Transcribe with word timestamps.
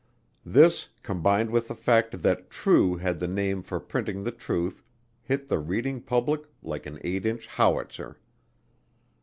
This, 0.47 0.87
combined 1.03 1.51
with 1.51 1.67
the 1.67 1.75
fact 1.75 2.23
that 2.23 2.49
True 2.49 2.97
had 2.97 3.19
the 3.19 3.27
name 3.27 3.61
for 3.61 3.79
printing 3.79 4.23
the 4.23 4.31
truth, 4.31 4.81
hit 5.21 5.47
the 5.47 5.59
reading 5.59 6.01
public 6.01 6.41
like 6.63 6.87
an 6.87 6.97
8 7.03 7.23
inch 7.27 7.45
howitzer. 7.45 8.17